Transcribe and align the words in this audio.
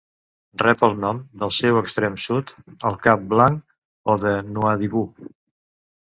Rep 0.59 0.79
el 0.85 0.93
nom 1.01 1.17
del 1.41 1.51
seu 1.57 1.75
extrem 1.81 2.15
sud, 2.23 2.53
el 2.91 2.97
Cap 3.07 3.27
Blanc 3.33 3.59
o 4.15 4.15
de 4.25 4.31
Nouadhibou. 4.55 5.07